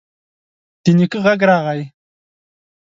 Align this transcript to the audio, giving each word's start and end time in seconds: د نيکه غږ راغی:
د 0.83 0.85
نيکه 0.97 1.19
غږ 1.25 1.39
راغی: 1.49 1.81